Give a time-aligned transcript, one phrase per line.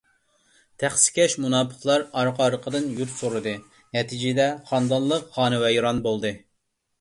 [0.83, 3.53] تەخسىكەش مۇناپىقلار ئارقا- ئارقىدىن يۇرت سورىدى.
[3.99, 6.35] نەتىجىدە، خانىدانلىق خانىۋەيران بولدى.